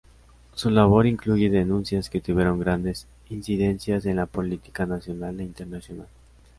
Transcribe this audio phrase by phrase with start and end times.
[0.55, 6.07] Su labor incluye denuncias que tuvieron grandes incidencias en la política nacional e internacional.